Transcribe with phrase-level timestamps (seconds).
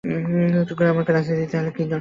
[0.69, 1.89] ঘোড়া মার্কা রাজনীতিবিদদের তাহলে কী হবে?